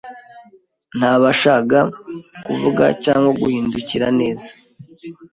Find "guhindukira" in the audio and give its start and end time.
3.41-4.07